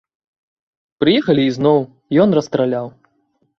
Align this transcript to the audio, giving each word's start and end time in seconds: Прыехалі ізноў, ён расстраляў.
Прыехалі 1.03 1.45
ізноў, 1.51 1.79
ён 2.25 2.29
расстраляў. 2.41 2.93